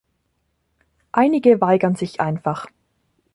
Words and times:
Einige 1.11 1.61
weigern 1.61 1.93
sich 1.93 2.21
einfach. 2.21 2.65